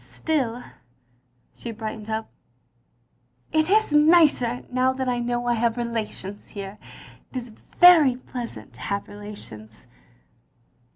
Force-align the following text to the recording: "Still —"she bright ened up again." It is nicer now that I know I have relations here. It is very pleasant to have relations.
"Still 0.03 0.63
—"she 1.53 1.69
bright 1.71 1.99
ened 1.99 2.09
up 2.09 2.27
again." 3.53 3.61
It 3.69 3.69
is 3.69 3.93
nicer 3.93 4.63
now 4.71 4.93
that 4.93 5.07
I 5.07 5.19
know 5.19 5.45
I 5.45 5.53
have 5.53 5.77
relations 5.77 6.47
here. 6.49 6.79
It 7.29 7.37
is 7.37 7.49
very 7.79 8.15
pleasant 8.15 8.73
to 8.73 8.81
have 8.81 9.07
relations. 9.07 9.85